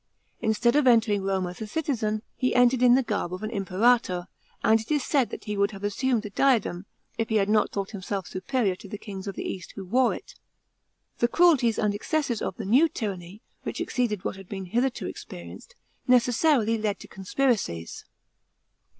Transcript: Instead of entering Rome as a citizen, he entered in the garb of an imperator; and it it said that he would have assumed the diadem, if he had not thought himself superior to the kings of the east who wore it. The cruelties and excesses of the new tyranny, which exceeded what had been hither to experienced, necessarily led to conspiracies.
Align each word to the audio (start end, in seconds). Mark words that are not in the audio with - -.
Instead 0.41 0.75
of 0.75 0.87
entering 0.87 1.21
Rome 1.21 1.45
as 1.45 1.61
a 1.61 1.67
citizen, 1.67 2.23
he 2.35 2.55
entered 2.55 2.81
in 2.81 2.95
the 2.95 3.03
garb 3.03 3.31
of 3.35 3.43
an 3.43 3.51
imperator; 3.51 4.27
and 4.63 4.79
it 4.81 4.89
it 4.91 4.99
said 5.03 5.29
that 5.29 5.43
he 5.43 5.55
would 5.55 5.69
have 5.69 5.83
assumed 5.83 6.23
the 6.23 6.31
diadem, 6.31 6.87
if 7.19 7.29
he 7.29 7.35
had 7.35 7.47
not 7.47 7.71
thought 7.71 7.91
himself 7.91 8.25
superior 8.25 8.75
to 8.77 8.87
the 8.89 8.97
kings 8.97 9.27
of 9.27 9.35
the 9.35 9.45
east 9.47 9.73
who 9.73 9.85
wore 9.85 10.15
it. 10.15 10.33
The 11.19 11.27
cruelties 11.27 11.77
and 11.77 11.93
excesses 11.93 12.41
of 12.41 12.57
the 12.57 12.65
new 12.65 12.89
tyranny, 12.89 13.43
which 13.61 13.79
exceeded 13.79 14.23
what 14.25 14.37
had 14.37 14.49
been 14.49 14.65
hither 14.65 14.89
to 14.89 15.05
experienced, 15.07 15.75
necessarily 16.07 16.79
led 16.79 16.97
to 17.01 17.07
conspiracies. 17.07 18.03